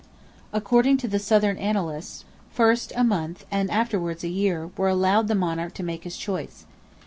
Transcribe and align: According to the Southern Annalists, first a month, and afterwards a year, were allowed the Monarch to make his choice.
According 0.51 0.97
to 0.97 1.07
the 1.07 1.19
Southern 1.19 1.59
Annalists, 1.59 2.25
first 2.49 2.91
a 2.95 3.03
month, 3.03 3.45
and 3.51 3.69
afterwards 3.69 4.23
a 4.23 4.29
year, 4.29 4.71
were 4.75 4.89
allowed 4.89 5.27
the 5.27 5.35
Monarch 5.35 5.75
to 5.75 5.83
make 5.83 6.05
his 6.05 6.17
choice. 6.17 6.65